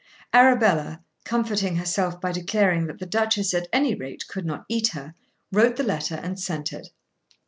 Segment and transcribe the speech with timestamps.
[0.33, 5.13] Arabella, comforting herself by declaring that the Duchess at any rate could not eat her,
[5.51, 6.87] wrote the letter and sent it.